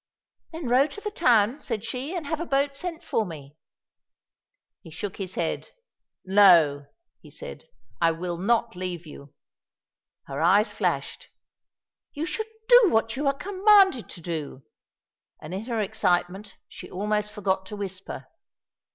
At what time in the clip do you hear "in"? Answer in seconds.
15.53-15.65